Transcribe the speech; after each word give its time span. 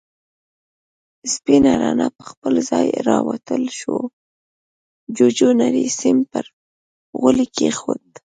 سپينه 1.33 1.71
رڼا 1.81 2.07
پر 2.15 2.25
خپل 2.31 2.53
ځای 2.69 2.87
را 3.07 3.17
تاوه 3.47 3.71
شوه، 3.79 4.03
جُوجُو 5.15 5.49
نری 5.59 5.85
سيم 5.99 6.17
پر 6.31 6.45
غولي 7.19 7.45
کېښود. 7.55 8.05